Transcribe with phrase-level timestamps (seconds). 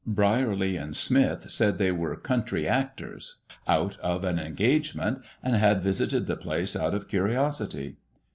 [0.07, 3.35] Brierly and Smith said they were country actors
[3.67, 7.97] out of an engagement, and had visited the place out of curiosity.